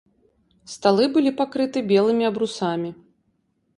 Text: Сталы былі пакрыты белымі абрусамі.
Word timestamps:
Сталы 0.75 1.05
былі 1.17 1.31
пакрыты 1.41 1.79
белымі 1.93 2.23
абрусамі. 2.31 2.91